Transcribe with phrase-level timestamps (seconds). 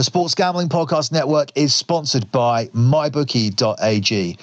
[0.00, 4.38] The Sports Gambling Podcast Network is sponsored by MyBookie.ag.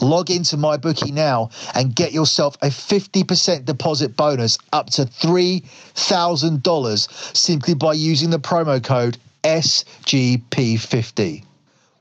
[0.00, 7.74] Log into MyBookie now and get yourself a 50% deposit bonus up to $3,000 simply
[7.74, 11.44] by using the promo code SGP50.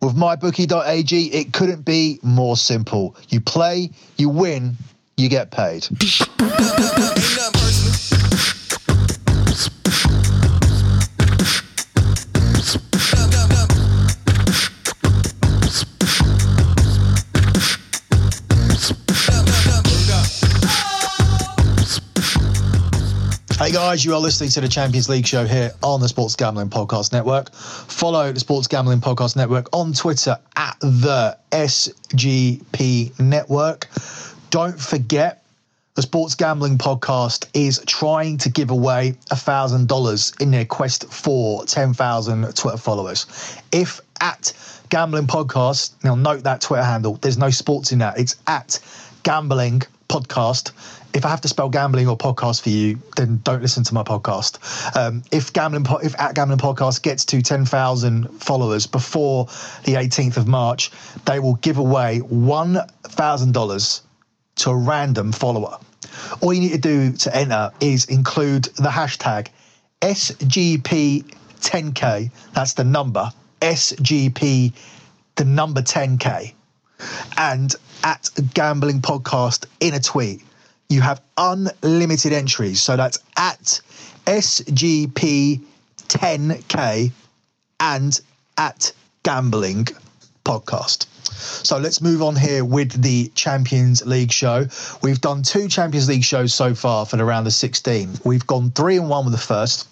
[0.01, 3.17] With MyBookie.ag, it couldn't be more simple.
[3.27, 4.77] You play, you win,
[5.17, 5.85] you get paid.
[23.61, 26.71] Hey guys, you are listening to the Champions League show here on the Sports Gambling
[26.71, 27.53] Podcast Network.
[27.53, 33.87] Follow the Sports Gambling Podcast Network on Twitter at the SGP Network.
[34.49, 35.43] Don't forget,
[35.93, 42.55] the Sports Gambling Podcast is trying to give away $1,000 in their quest for 10,000
[42.55, 43.27] Twitter followers.
[43.71, 44.53] If at
[44.89, 48.79] Gambling Podcast, now note that Twitter handle, there's no sports in that, it's at
[49.21, 50.71] Gambling Podcast
[51.13, 54.03] if I have to spell gambling or podcast for you, then don't listen to my
[54.03, 54.57] podcast.
[54.95, 59.45] Um, if gambling, if at gambling podcast gets to ten thousand followers before
[59.83, 60.91] the 18th of March,
[61.25, 64.03] they will give away one thousand dollars
[64.55, 65.77] to a random follower.
[66.41, 69.47] All you need to do to enter is include the hashtag
[70.01, 72.31] SGP10K.
[72.53, 74.73] That's the number SGP,
[75.35, 76.53] the number 10K,
[77.37, 77.73] and
[78.03, 80.41] at gambling podcast in a tweet
[80.91, 82.81] you have unlimited entries.
[82.81, 83.79] So that's at
[84.25, 87.11] SGP10K
[87.79, 88.21] and
[88.57, 88.91] at
[89.23, 89.87] Gambling
[90.43, 91.05] Podcast.
[91.31, 94.65] So let's move on here with the Champions League show.
[95.01, 98.19] We've done two Champions League shows so far for the round of 16.
[98.25, 99.87] We've gone three and one with the first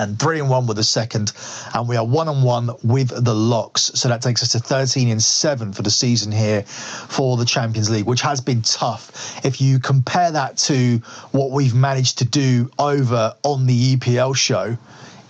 [0.00, 1.32] and three and one with the second,
[1.74, 3.92] and we are one and one with the locks.
[3.94, 7.90] So that takes us to 13 and seven for the season here for the Champions
[7.90, 9.44] League, which has been tough.
[9.44, 10.96] If you compare that to
[11.32, 14.76] what we've managed to do over on the EPL show,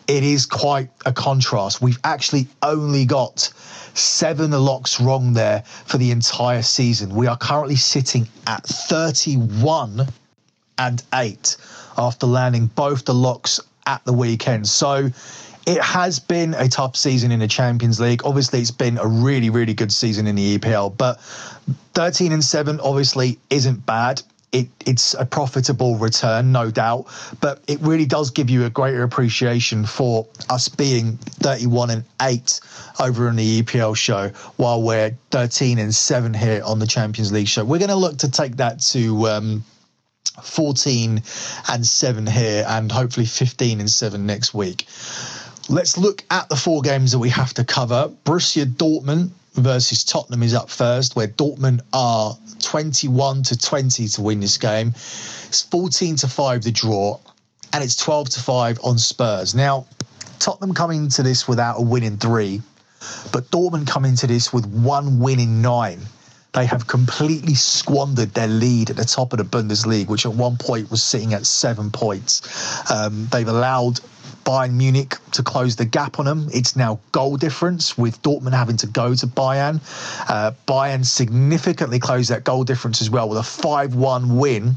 [0.07, 1.83] it is quite a contrast.
[1.83, 3.53] We've actually only got
[3.95, 7.15] seven locks wrong there for the entire season.
[7.15, 10.07] We are currently sitting at 31
[10.79, 11.57] and 8
[11.99, 14.69] after landing both the locks at the weekend.
[14.69, 15.11] So
[15.67, 18.23] it has been a tough season in the Champions League.
[18.25, 21.21] Obviously, it's been a really, really good season in the EPL, but
[21.95, 24.23] 13 and 7 obviously isn't bad.
[24.53, 27.07] It, it's a profitable return, no doubt,
[27.41, 32.61] but it really does give you a greater appreciation for us being 31 and 8
[32.99, 37.47] over in the EPL show while we're 13 and 7 here on the Champions League
[37.47, 37.65] show.
[37.65, 39.29] We're going to look to take that to.
[39.29, 39.65] Um,
[40.43, 41.23] 14
[41.69, 44.87] and 7 here, and hopefully 15 and 7 next week.
[45.69, 48.11] Let's look at the four games that we have to cover.
[48.25, 54.41] Borussia Dortmund versus Tottenham is up first, where Dortmund are 21 to 20 to win
[54.41, 54.89] this game.
[54.89, 57.19] It's 14 to 5 the draw,
[57.73, 59.55] and it's 12 to 5 on Spurs.
[59.55, 59.87] Now,
[60.39, 62.63] Tottenham coming into this without a win in three,
[63.33, 66.01] but Dortmund coming into this with one win in nine
[66.53, 70.57] they have completely squandered their lead at the top of the Bundesliga, which at one
[70.57, 72.91] point was sitting at seven points.
[72.91, 74.01] Um, they've allowed
[74.45, 76.49] Bayern Munich to close the gap on them.
[76.53, 79.81] It's now goal difference with Dortmund having to go to Bayern.
[80.29, 84.77] Uh, Bayern significantly closed that goal difference as well with a 5 1 win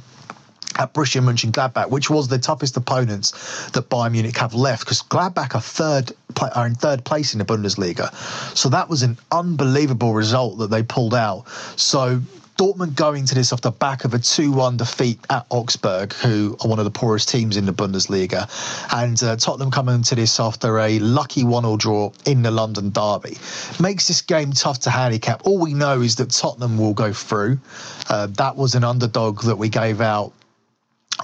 [0.78, 5.56] at Borussia Mönchengladbach, which was the toughest opponents that Bayern Munich have left, because Gladbach
[5.56, 6.12] are third
[6.56, 8.14] are in third place in the Bundesliga.
[8.58, 11.48] So that was an unbelievable result that they pulled out.
[11.76, 12.22] So
[12.58, 16.56] Dortmund going to this off the back of a 2 1 defeat at Augsburg, who
[16.62, 18.48] are one of the poorest teams in the Bundesliga.
[18.94, 22.92] And uh, Tottenham coming to this after a lucky 1 0 draw in the London
[22.92, 23.38] Derby.
[23.80, 25.42] Makes this game tough to handicap.
[25.46, 27.60] All we know is that Tottenham will go through.
[28.08, 30.32] Uh, that was an underdog that we gave out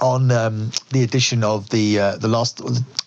[0.00, 2.60] on um, the edition of the uh, the last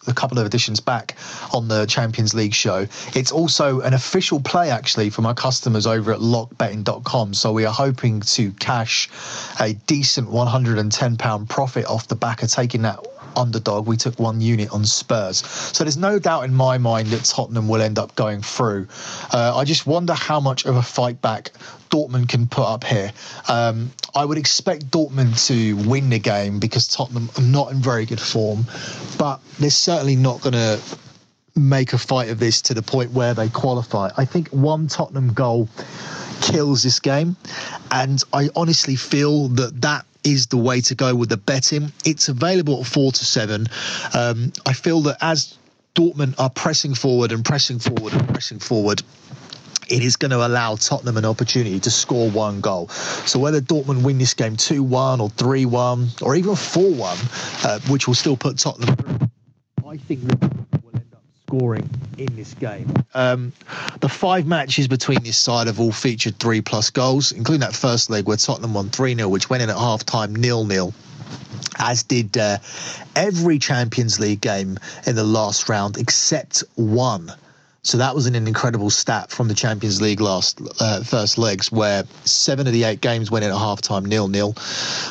[0.08, 1.16] a couple of editions back
[1.54, 2.88] on the Champions League show.
[3.16, 7.34] It's also an official play actually from our customers over at lockbetting.com.
[7.34, 9.10] So we are hoping to cash
[9.60, 13.00] a decent 110 pound profit off the back of taking that
[13.35, 13.88] underdog.
[13.88, 15.45] We took one unit on Spurs.
[15.45, 18.88] So there's no doubt in my mind that Tottenham will end up going through.
[19.31, 21.51] Uh, I just wonder how much of a fight back
[21.89, 23.12] Dortmund can put up here.
[23.47, 28.06] Um, I would expect Dortmund to win the game because Tottenham are not in very
[28.06, 28.65] good form,
[29.18, 30.80] but they're certainly not going to
[31.56, 34.09] make a fight of this to the point where they qualify.
[34.18, 35.69] I think one Tottenham goal
[36.41, 37.35] kills this game,
[37.91, 41.92] and I honestly feel that that is the way to go with the betting.
[42.06, 43.68] It's available at four to seven.
[44.14, 45.58] Um, I feel that as
[45.96, 49.04] Dortmund are pressing forward and pressing forward and pressing forward,
[49.90, 52.88] it is going to allow Tottenham an opportunity to score one goal.
[52.90, 57.18] So whether Dortmund win this game 2 1 or 3 1 or even 4 1,
[57.64, 59.30] uh, which will still put Tottenham through,
[59.88, 62.92] I think Liverpool will end up scoring in this game.
[63.14, 63.54] Um,
[64.04, 68.10] the five matches between this side have all featured three plus goals, including that first
[68.10, 70.94] leg where Tottenham won 3 0, which went in at half time nil nil
[71.78, 72.58] as did uh,
[73.16, 74.78] every Champions League game
[75.08, 77.32] in the last round except one.
[77.85, 82.06] So that was an incredible stat from the Champions League last uh, first legs, where
[82.24, 84.56] seven of the eight games went in at halftime nil nil.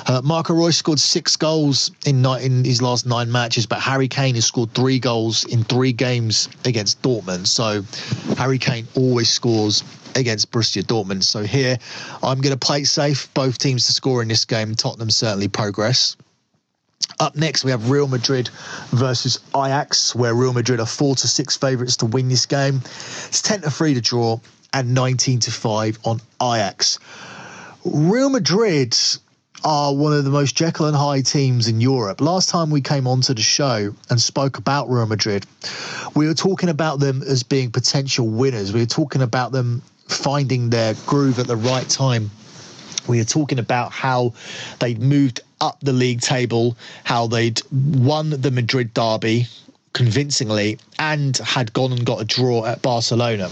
[0.07, 4.35] Uh, Marco Reus scored six goals in in his last nine matches, but Harry Kane
[4.37, 7.47] has scored three goals in three games against Dortmund.
[7.47, 7.83] So
[8.37, 9.85] Harry Kane always scores
[10.17, 11.25] against Borussia Dortmund.
[11.25, 11.79] So here,
[12.23, 13.33] I'm going to play safe.
[13.35, 14.75] Both teams to score in this game.
[14.75, 16.17] Tottenham certainly progress.
[17.23, 18.49] Up next, we have Real Madrid
[18.91, 22.83] versus Ajax, where Real Madrid are four to six favourites to win this game.
[22.85, 24.41] It's ten to three to draw
[24.73, 26.99] and nineteen to five on Ajax.
[27.85, 28.99] Real Madrid
[29.63, 32.21] are one of the most Jekyll and Hyde teams in Europe.
[32.21, 35.47] Last time we came onto the show and spoke about Real Madrid,
[36.17, 38.73] we were talking about them as being potential winners.
[38.73, 42.33] We were talking about them finding their groove at the right time.
[43.07, 44.35] We were talking about how
[44.81, 49.47] they'd moved up the league table, how they'd won the Madrid derby
[49.93, 53.49] convincingly and had gone and got a draw at Barcelona.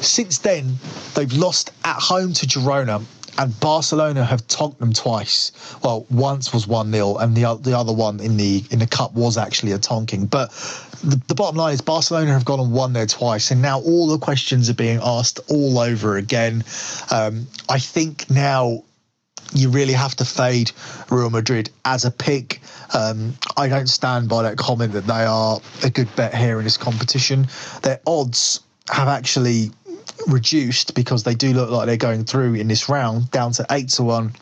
[0.00, 0.76] Since then,
[1.14, 3.02] they've lost at home to Girona
[3.38, 5.52] and Barcelona have tonked them twice.
[5.82, 9.12] Well, once was one 0 and the the other one in the in the cup
[9.12, 10.28] was actually a tonking.
[10.28, 10.50] But
[11.04, 14.08] the, the bottom line is Barcelona have gone and won there twice, and now all
[14.08, 16.64] the questions are being asked all over again.
[17.10, 18.82] Um, I think now
[19.52, 20.72] you really have to fade
[21.10, 22.60] Real Madrid as a pick.
[22.94, 26.64] Um, I don't stand by that comment that they are a good bet here in
[26.64, 27.48] this competition.
[27.82, 28.60] Their odds
[28.90, 29.70] have actually
[30.26, 33.88] reduced because they do look like they're going through in this round down to 8
[33.90, 34.32] to 1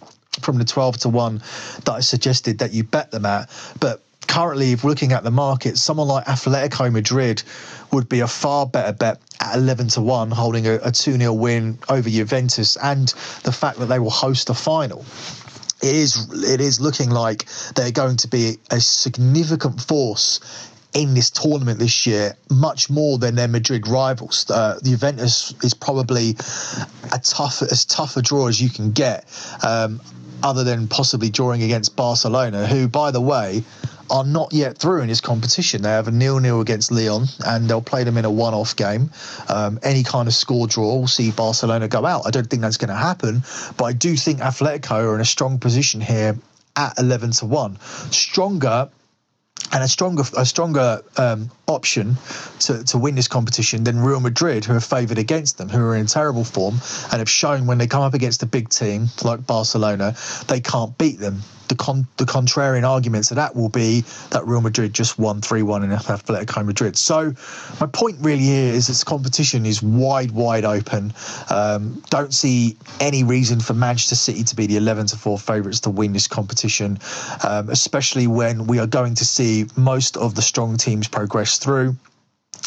[0.41, 1.43] from the 12 to 1
[1.85, 3.50] that I suggested that you bet them at.
[3.81, 7.43] But currently, if looking at the market, someone like Atletico Madrid
[7.93, 11.32] would be a far better bet at 11 to 1, holding a, a 2 0
[11.32, 13.09] win over Juventus, and
[13.43, 15.05] the fact that they will host the final.
[15.82, 20.41] It is, it is looking like they're going to be a significant force
[20.94, 24.49] in this tournament this year, much more than their Madrid rivals.
[24.49, 26.37] Uh, the Juventus is probably
[27.12, 29.26] a tough, as tough a draw as you can get,
[29.62, 30.00] um,
[30.43, 33.65] other than possibly drawing against Barcelona, who, by the way,
[34.11, 35.83] are not yet through in this competition.
[35.83, 39.11] They have a nil-nil against Lyon, and they'll play them in a one-off game.
[39.49, 42.27] Um, any kind of score draw will see Barcelona go out.
[42.27, 43.43] I don't think that's going to happen,
[43.77, 46.37] but I do think Atletico are in a strong position here
[46.77, 47.79] at 11 to 1.
[48.11, 48.89] Stronger
[49.73, 52.17] and a stronger a stronger um, option
[52.61, 55.97] to, to win this competition than Real Madrid, who are favoured against them, who are
[55.97, 56.75] in terrible form
[57.11, 60.17] and have shown when they come up against a big team like Barcelona,
[60.49, 61.43] they can't beat them
[61.75, 65.85] the con- the contrarian argument to that will be that Real Madrid just won 3-1
[65.85, 66.97] in Atletico Madrid.
[66.97, 67.35] So
[67.81, 71.12] my point really here is this competition is wide, wide open.
[71.50, 75.81] Um, don't see any reason for Manchester City to be the 11 to 4 favourites
[75.81, 76.99] to win this competition,
[77.47, 81.97] um, especially when we are going to see most of the strong teams progress through.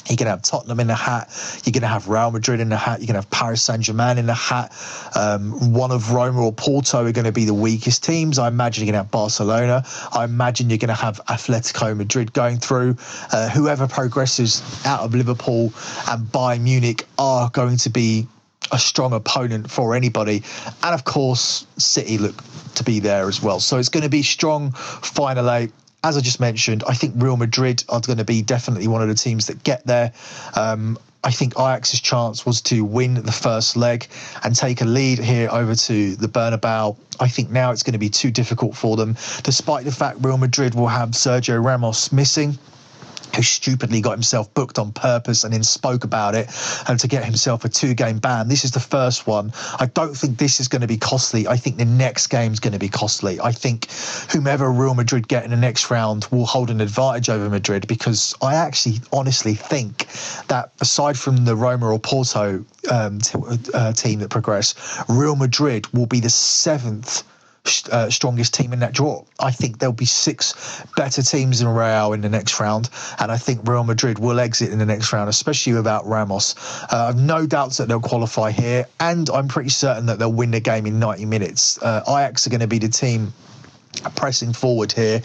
[0.08, 1.30] You're going to have Tottenham in the hat.
[1.66, 3.00] You're going to have Real Madrid in the hat.
[3.00, 4.74] You're going to have Paris Saint Germain in the hat.
[5.16, 8.40] Um, one of Roma or Porto are going to be the weakest teams.
[8.40, 9.84] I imagine you're going to have Barcelona.
[10.14, 12.96] I imagine you're going to have Atletico Madrid going through.
[13.32, 15.74] Uh, whoever progresses out of Liverpool
[16.10, 18.28] and Bayern Munich are going to be
[18.72, 20.44] a strong opponent for anybody.
[20.84, 22.44] And of course, City look
[22.76, 23.60] to be there as well.
[23.60, 25.72] So it's going to be strong final eight
[26.04, 29.08] as I just mentioned, I think Real Madrid are going to be definitely one of
[29.08, 30.14] the teams that get there.
[30.56, 34.08] Um, I think Ajax's chance was to win the first leg
[34.44, 36.96] and take a lead here over to the Bernabeu.
[37.20, 39.14] I think now it's going to be too difficult for them,
[39.44, 42.58] despite the fact Real Madrid will have Sergio Ramos missing
[43.38, 46.50] who stupidly got himself booked on purpose and then spoke about it
[46.88, 48.48] and to get himself a two game ban.
[48.48, 49.54] This is the first one.
[49.80, 51.48] I don't think this is going to be costly.
[51.48, 53.40] I think the next game is going to be costly.
[53.40, 53.90] I think
[54.32, 58.36] whomever Real Madrid get in the next round will hold an advantage over Madrid because
[58.42, 60.08] I actually honestly think
[60.48, 63.38] that aside from the Roma or Porto um, t-
[63.74, 64.74] uh, team that progress,
[65.08, 67.24] Real Madrid will be the seventh
[67.92, 69.24] uh, strongest team in that draw.
[69.40, 73.38] I think there'll be six better teams in Real in the next round, and I
[73.38, 76.56] think Real Madrid will exit in the next round, especially without Ramos.
[76.92, 80.52] Uh, I've no doubts that they'll qualify here, and I'm pretty certain that they'll win
[80.52, 81.82] the game in 90 minutes.
[81.82, 83.34] Uh, Ajax are going to be the team
[84.16, 85.22] pressing forward here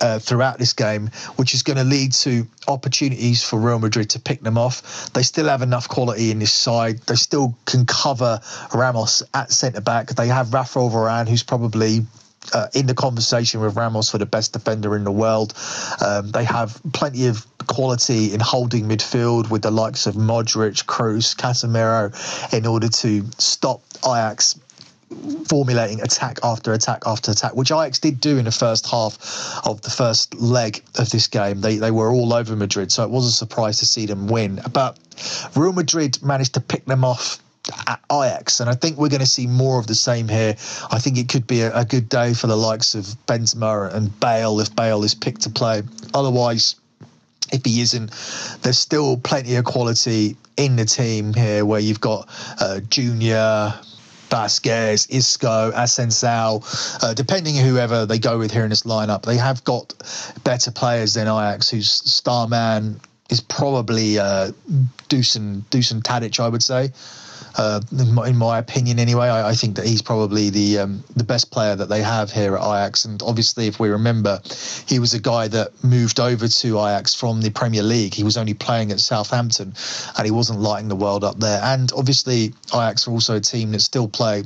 [0.00, 4.20] uh, throughout this game, which is going to lead to opportunities for Real Madrid to
[4.20, 5.12] pick them off.
[5.12, 6.98] They still have enough quality in this side.
[7.00, 8.40] They still can cover
[8.74, 10.08] Ramos at centre back.
[10.08, 12.06] They have Rafael Varane, who's probably
[12.52, 15.54] uh, in the conversation with Ramos for the best defender in the world.
[16.04, 21.36] Um, they have plenty of quality in holding midfield with the likes of Modric, Kroos,
[21.36, 22.12] Casemiro
[22.52, 24.58] in order to stop Ajax
[25.46, 29.80] formulating attack after attack after attack, which Ajax did do in the first half of
[29.82, 31.60] the first leg of this game.
[31.60, 34.60] They they were all over Madrid, so it was a surprise to see them win.
[34.72, 34.98] But
[35.54, 37.38] Real Madrid managed to pick them off
[37.86, 40.56] at Ajax, and I think we're going to see more of the same here.
[40.90, 44.18] I think it could be a, a good day for the likes of Benzema and
[44.20, 45.82] Bale if Bale is picked to play.
[46.14, 46.76] Otherwise,
[47.52, 48.10] if he isn't,
[48.62, 52.28] there's still plenty of quality in the team here where you've got
[52.60, 53.74] uh, Junior,
[54.32, 56.62] Vasquez, Isco, Asensio,
[57.02, 59.92] uh, depending whoever they go with here in this lineup, they have got
[60.42, 62.98] better players than Ajax, whose star man
[63.28, 64.52] is probably uh,
[65.10, 66.92] Dusan Dusan Tadic, I would say.
[67.56, 71.04] Uh, in, my, in, my, opinion, anyway, I, I, think that he's probably the um,
[71.16, 73.04] the best player that they have here at Ajax.
[73.04, 74.40] And obviously, if we remember,
[74.86, 78.14] he was a guy that moved over to Ajax from the Premier League.
[78.14, 79.74] He was only playing at Southampton,
[80.16, 81.60] and he wasn't lighting the world up there.
[81.62, 84.44] And obviously, Ajax are also a team that still play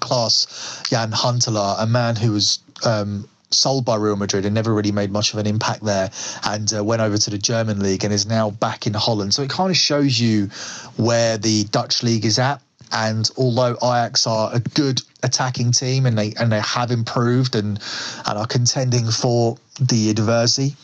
[0.00, 5.10] Klaas-Jan Huntelaar, a man who was um, sold by Real Madrid and never really made
[5.10, 6.10] much of an impact there,
[6.44, 9.34] and uh, went over to the German league and is now back in Holland.
[9.34, 10.46] So it kind of shows you
[10.96, 12.60] where the Dutch league is at.
[12.94, 17.78] And although Ajax are a good attacking team and they and they have improved and
[18.26, 20.74] and are contending for the Eredivisie,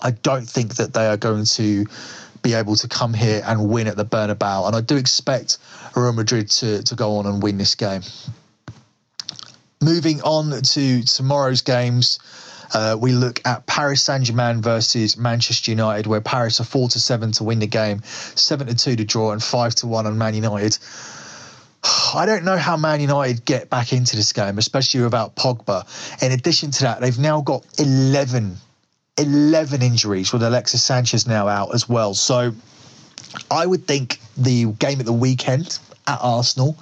[0.00, 1.84] I don't think that they are going to
[2.42, 4.66] be able to come here and win at the Bernabeu.
[4.66, 5.58] And I do expect
[5.94, 8.02] Real Madrid to, to go on and win this game.
[9.80, 12.18] Moving on to tomorrow's games.
[12.74, 17.00] Uh, we look at Paris Saint Germain versus Manchester United, where Paris are four to
[17.00, 20.18] seven to win the game, seven to two to draw, and five to one on
[20.18, 20.78] Man United.
[22.14, 25.86] I don't know how Man United get back into this game, especially without Pogba.
[26.22, 28.56] In addition to that, they've now got 11,
[29.16, 32.14] 11 injuries with Alexis Sanchez now out as well.
[32.14, 32.52] So
[33.50, 36.76] I would think the game at the weekend at Arsenal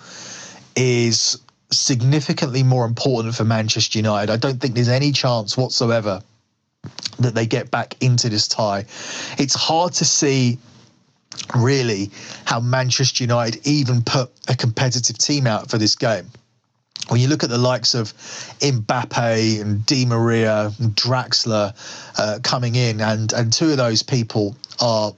[0.74, 1.38] is
[1.70, 4.32] significantly more important for Manchester United.
[4.32, 6.22] I don't think there's any chance whatsoever
[7.18, 8.84] that they get back into this tie.
[9.38, 10.58] It's hard to see
[11.54, 12.10] really
[12.44, 16.26] how Manchester United even put a competitive team out for this game.
[17.08, 18.12] When you look at the likes of
[18.60, 21.74] Mbappe and Di Maria and Draxler
[22.18, 25.12] uh, coming in, and, and two of those people are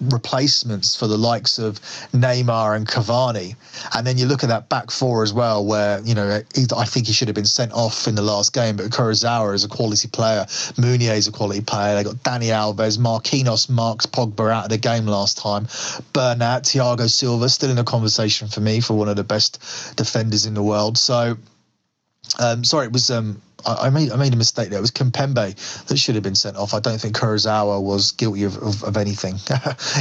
[0.00, 1.80] replacements for the likes of
[2.12, 3.56] Neymar and Cavani.
[3.94, 6.42] And then you look at that back four as well, where, you know,
[6.76, 9.64] I think he should have been sent off in the last game, but Kurzawa is
[9.64, 10.46] a quality player.
[10.76, 11.96] Meunier is a quality player.
[11.96, 15.64] They got Dani Alves, Marquinhos, Marks Pogba out of the game last time.
[16.12, 20.46] Bernat, Thiago Silva, still in the conversation for me for one of the best defenders
[20.46, 20.98] in the world.
[20.98, 21.36] So,
[22.38, 24.78] um, sorry, it was um, I, made I made a mistake there.
[24.78, 26.74] It was Kimpembe that should have been sent off.
[26.74, 29.34] I don't think Kurzawa was guilty of, of, of anything.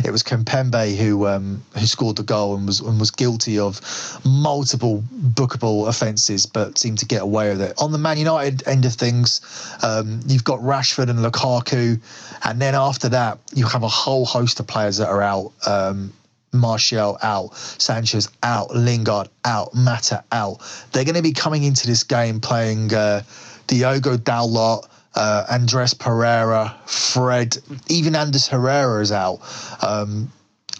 [0.04, 3.80] it was Kimpembe who um, who scored the goal and was and was guilty of
[4.26, 7.74] multiple bookable offences, but seemed to get away with it.
[7.78, 9.42] On the Man United end of things,
[9.84, 12.00] um, you've got Rashford and Lukaku,
[12.44, 15.52] and then after that, you have a whole host of players that are out.
[15.66, 16.14] Um,
[16.52, 20.60] Martial out, Sanchez out, Lingard out, Mata out.
[20.92, 23.22] They're going to be coming into this game playing uh,
[23.70, 27.56] Diogo Dalot, uh, Andreas Pereira, Fred,
[27.88, 29.42] even Anders Herrera is out.
[29.88, 30.32] Um,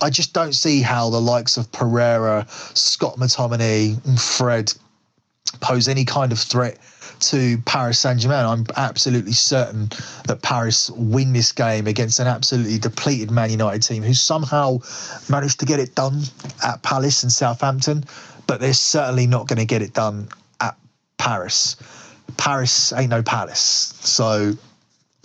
[0.02, 4.74] I just don't see how the likes of Pereira, Scott McTominay, and Fred
[5.62, 6.80] pose any kind of threat
[7.20, 8.46] to Paris Saint Germain.
[8.46, 9.90] I'm absolutely certain
[10.26, 14.80] that Paris win this game against an absolutely depleted Man United team who somehow
[15.30, 16.24] managed to get it done
[16.64, 18.04] at Palace and Southampton,
[18.48, 20.30] but they're certainly not going to get it done
[20.60, 20.76] at
[21.20, 21.76] Paris.
[22.40, 23.94] Paris ain't no palace.
[24.00, 24.54] So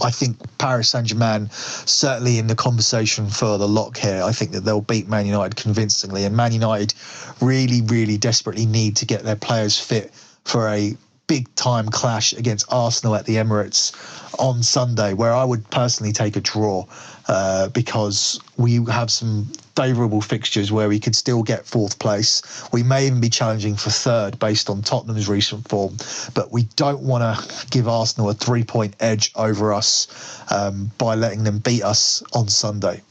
[0.02, 4.22] I think Paris Saint Germain certainly in the conversation for the lock here.
[4.22, 6.92] I think that they'll beat Man United convincingly, and Man United
[7.40, 10.12] really, really desperately need to get their players fit
[10.44, 13.92] for a big time clash against Arsenal at the Emirates
[14.38, 16.86] on Sunday, where I would personally take a draw
[17.28, 22.42] uh, because we have some favourable fixtures where we could still get fourth place.
[22.72, 25.96] We may even be challenging for third based on Tottenham's recent form,
[26.34, 31.14] but we don't want to give Arsenal a three point edge over us um, by
[31.14, 33.02] letting them beat us on Sunday.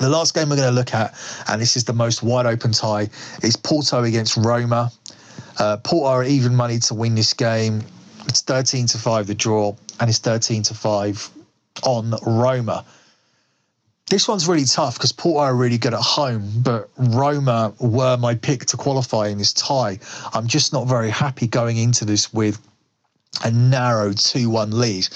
[0.00, 1.14] The last game we're going to look at,
[1.48, 3.08] and this is the most wide open tie,
[3.42, 4.92] is Porto against Roma.
[5.58, 7.82] Uh, Porto are even money to win this game.
[8.26, 11.30] It's 13 to 5 the draw, and it's 13 to 5
[11.82, 12.84] on Roma.
[14.08, 18.34] This one's really tough because Porto are really good at home, but Roma were my
[18.34, 19.98] pick to qualify in this tie.
[20.32, 22.58] I'm just not very happy going into this with
[23.44, 25.08] a narrow 2 1 lead.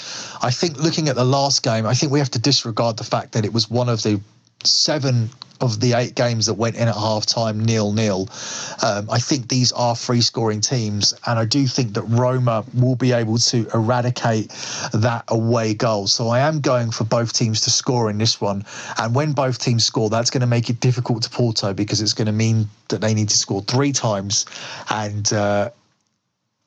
[0.42, 3.32] I think looking at the last game, I think we have to disregard the fact
[3.32, 4.20] that it was one of the
[4.64, 5.30] seven
[5.62, 8.28] of the eight games that went in at half time nil nil.
[8.82, 12.96] Um, I think these are free scoring teams, and I do think that Roma will
[12.96, 14.48] be able to eradicate
[14.92, 16.06] that away goal.
[16.06, 18.64] So I am going for both teams to score in this one.
[18.98, 22.14] And when both teams score, that's going to make it difficult to Porto because it's
[22.14, 24.46] going to mean that they need to score three times.
[24.90, 25.70] And uh,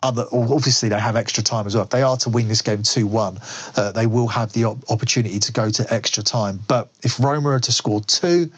[0.05, 1.83] other, obviously they have extra time as well.
[1.83, 3.39] If they are to win this game 2 1,
[3.75, 6.59] uh, they will have the op- opportunity to go to extra time.
[6.67, 8.51] But if Roma are to score two,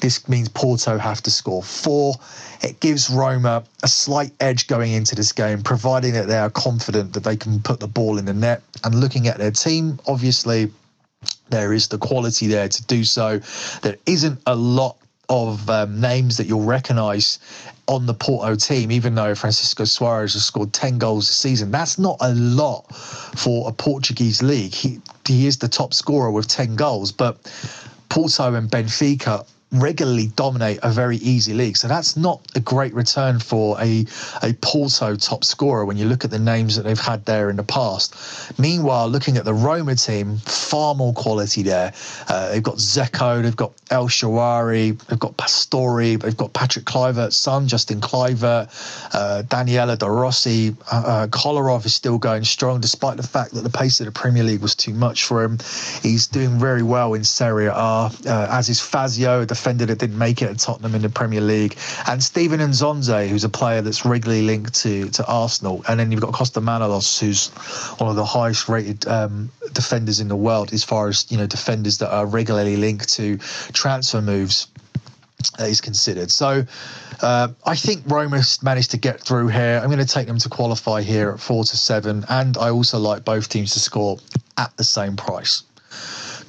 [0.00, 2.14] this means Porto have to score four.
[2.60, 7.12] It gives Roma a slight edge going into this game, providing that they are confident
[7.14, 8.62] that they can put the ball in the net.
[8.84, 10.72] And looking at their team, obviously,
[11.50, 13.40] there is the quality there to do so.
[13.82, 14.96] There isn't a lot
[15.28, 17.38] of um, names that you'll recognise
[17.88, 21.70] on the Porto team, even though Francisco Soares has scored 10 goals this season.
[21.70, 24.74] That's not a lot for a Portuguese league.
[24.74, 27.38] He, he is the top scorer with 10 goals, but
[28.08, 31.76] Porto and Benfica regularly dominate a very easy league.
[31.76, 34.04] So that's not a great return for a,
[34.42, 37.56] a Porto top scorer when you look at the names that they've had there in
[37.56, 38.58] the past.
[38.58, 41.92] Meanwhile, looking at the Roma team, far more quality there.
[42.28, 47.36] Uh, they've got Dzeko, they've got El Shaarawy, they've got Pastore, they've got Patrick Kluivert's
[47.36, 48.68] son, Justin Kluivert,
[49.14, 50.76] uh, Daniele De Rossi.
[50.90, 54.12] Uh, uh, Kolarov is still going strong despite the fact that the pace of the
[54.12, 55.58] Premier League was too much for him.
[56.02, 60.18] He's doing very well in Serie A, uh, as is Fazio, the defender that didn't
[60.18, 61.76] make it at Tottenham in the Premier League,
[62.08, 66.20] and Steven Nzonzi, who's a player that's regularly linked to to Arsenal, and then you've
[66.20, 67.50] got Costa Manolas, who's
[68.00, 71.46] one of the highest rated um, defenders in the world as far as you know
[71.46, 73.38] defenders that are regularly linked to
[73.72, 74.66] transfer moves.
[75.58, 76.30] Is considered.
[76.30, 76.64] So
[77.20, 79.80] uh, I think Roma managed to get through here.
[79.82, 83.00] I'm going to take them to qualify here at four to seven, and I also
[83.00, 84.18] like both teams to score
[84.56, 85.64] at the same price.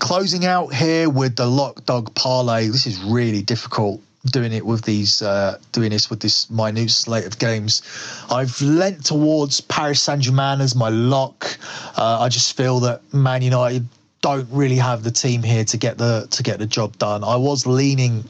[0.03, 2.67] Closing out here with the lock dog parlay.
[2.67, 7.25] This is really difficult doing it with these uh, doing this with this minute slate
[7.25, 7.81] of games.
[8.29, 11.57] I've lent towards Paris Saint Germain as my lock.
[11.97, 13.87] Uh, I just feel that Man United
[14.19, 17.23] don't really have the team here to get the to get the job done.
[17.23, 18.25] I was leaning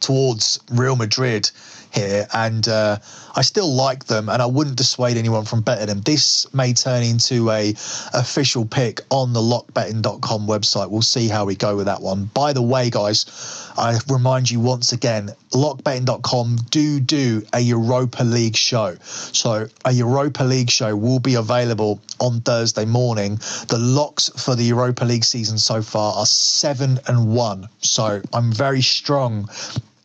[0.00, 1.48] towards Real Madrid
[1.92, 2.98] here, and uh,
[3.34, 6.00] I still like them, and I wouldn't dissuade anyone from betting them.
[6.00, 7.70] This may turn into a
[8.14, 10.90] official pick on the lockbetting.com website.
[10.90, 12.24] We'll see how we go with that one.
[12.34, 18.56] By the way, guys, I remind you once again, lockbetting.com do do a Europa League
[18.56, 18.96] show.
[19.02, 23.36] So a Europa League show will be available on Thursday morning.
[23.68, 27.68] The locks for the Europa League season so far are seven and one.
[27.80, 29.48] So I'm very strong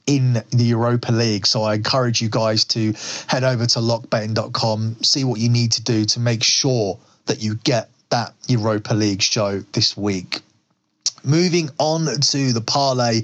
[0.07, 1.45] in the Europa League.
[1.45, 2.93] So I encourage you guys to
[3.27, 7.55] head over to lockbetting.com, see what you need to do to make sure that you
[7.55, 10.41] get that Europa League show this week.
[11.23, 13.23] Moving on to the parlay,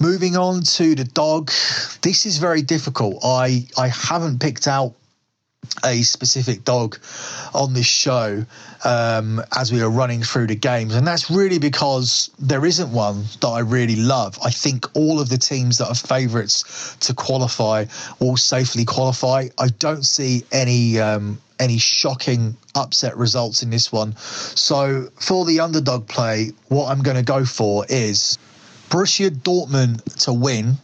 [0.00, 1.52] Moving on to the dog,
[2.02, 3.20] this is very difficult.
[3.24, 4.94] I I haven't picked out
[5.84, 6.98] a specific dog
[7.54, 8.44] on this show
[8.84, 10.94] um, as we are running through the games.
[10.94, 14.38] And that's really because there isn't one that I really love.
[14.44, 17.86] I think all of the teams that are favourites to qualify
[18.20, 19.48] will safely qualify.
[19.58, 20.98] I don't see any.
[20.98, 24.16] Um, any shocking upset results in this one.
[24.16, 28.38] So for the underdog play, what I'm going to go for is
[28.90, 30.74] Borussia Dortmund to win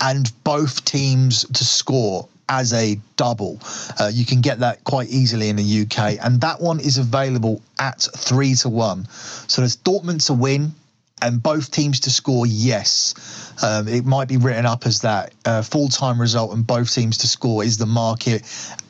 [0.00, 3.58] and both teams to score as a double.
[3.98, 7.60] Uh, you can get that quite easily in the UK, and that one is available
[7.78, 9.06] at three to one.
[9.08, 10.74] So there's Dortmund to win
[11.22, 13.54] and both teams to score, yes.
[13.62, 17.18] Um, it might be written up as that uh, full time result and both teams
[17.18, 18.42] to score is the market,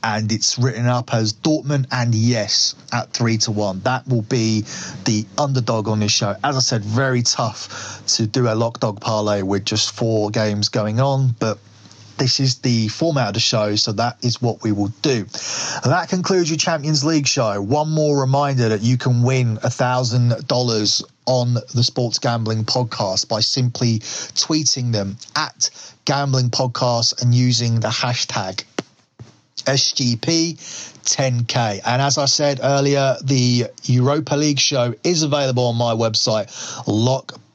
[0.02, 3.80] and it's written up as Dortmund and yes at three to one.
[3.80, 4.62] That will be
[5.04, 6.34] the underdog on this show.
[6.42, 10.68] As I said, very tough to do a lock dog parlay with just four games
[10.68, 11.58] going on, but
[12.18, 15.26] this is the format of the show, so that is what we will do.
[15.82, 17.60] And that concludes your Champions League show.
[17.60, 23.28] One more reminder that you can win a thousand dollars on the Sports Gambling Podcast
[23.28, 25.70] by simply tweeting them at
[26.04, 28.64] Gambling Podcast and using the hashtag
[29.66, 31.80] SGP10K.
[31.84, 36.50] And as I said earlier, the Europa League show is available on my website,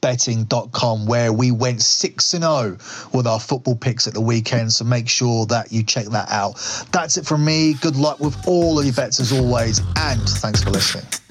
[0.02, 2.76] lockbetting.com, where we went 6 and 0
[3.12, 4.72] with our football picks at the weekend.
[4.72, 6.54] So make sure that you check that out.
[6.92, 7.74] That's it from me.
[7.74, 11.21] Good luck with all of your bets as always, and thanks for listening.